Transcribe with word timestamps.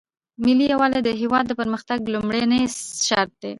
ملي 0.43 0.65
یووالی 0.71 0.99
د 1.03 1.09
هیواد 1.21 1.45
د 1.47 1.51
پرمختګ 1.59 1.99
لومړنی 2.13 2.61
شرط 3.05 3.31
دی. 3.41 3.49